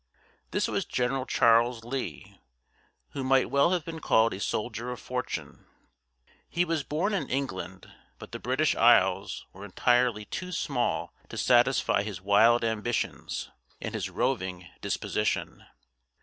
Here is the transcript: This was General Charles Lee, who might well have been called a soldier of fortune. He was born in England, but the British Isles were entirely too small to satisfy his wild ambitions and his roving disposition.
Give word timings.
This 0.49 0.67
was 0.67 0.83
General 0.83 1.27
Charles 1.27 1.83
Lee, 1.83 2.41
who 3.11 3.23
might 3.23 3.51
well 3.51 3.71
have 3.71 3.85
been 3.85 3.99
called 3.99 4.33
a 4.33 4.39
soldier 4.39 4.89
of 4.89 4.99
fortune. 4.99 5.67
He 6.49 6.65
was 6.65 6.83
born 6.83 7.13
in 7.13 7.29
England, 7.29 7.87
but 8.17 8.31
the 8.31 8.39
British 8.39 8.73
Isles 8.75 9.45
were 9.53 9.63
entirely 9.63 10.25
too 10.25 10.51
small 10.51 11.13
to 11.29 11.37
satisfy 11.37 12.01
his 12.01 12.19
wild 12.19 12.63
ambitions 12.63 13.51
and 13.79 13.93
his 13.93 14.09
roving 14.09 14.67
disposition. 14.81 15.65